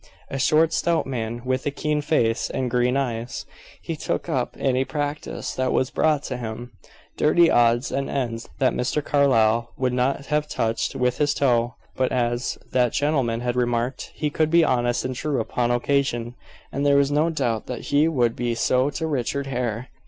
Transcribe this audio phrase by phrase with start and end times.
[0.31, 3.45] A short stout man, with a keen face and green eyes.
[3.83, 6.71] He took up any practice that was brought to him
[7.17, 9.05] dirty odds and ends that Mr.
[9.05, 14.31] Carlyle would not have touched with his toe but, as that gentleman had remarked, he
[14.31, 16.33] could be honest and true upon occasion,
[16.71, 19.89] and there was no doubt that he would be so to Richard Hare.